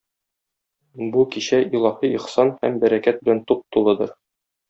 [1.17, 4.17] Бу кичә илаһи ихсан һәм бәрәкәт белән туп-тулыдыр.